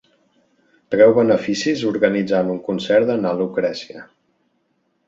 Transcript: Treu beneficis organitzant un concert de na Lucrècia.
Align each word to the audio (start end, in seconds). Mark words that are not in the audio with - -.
Treu 0.95 1.13
beneficis 1.17 1.83
organitzant 1.91 2.51
un 2.55 2.59
concert 2.71 3.13
de 3.13 3.21
na 3.23 3.39
Lucrècia. 3.45 4.07